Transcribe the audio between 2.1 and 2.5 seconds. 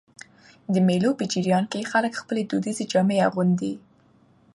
خپلي